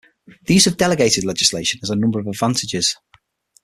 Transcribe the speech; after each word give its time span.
The 0.47 0.55
use 0.55 0.65
of 0.65 0.77
delegated 0.77 1.25
legislation 1.25 1.79
has 1.81 1.91
a 1.91 1.95
number 1.95 2.17
of 2.19 2.25
advantages. 2.25 2.95